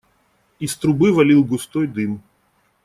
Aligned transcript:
Из 0.57 0.75
трубы 0.77 1.13
валил 1.13 1.43
густой 1.43 1.85
дым. 1.85 2.23